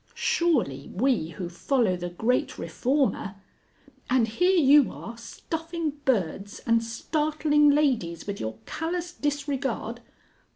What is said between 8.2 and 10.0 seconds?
with your callous disregard...."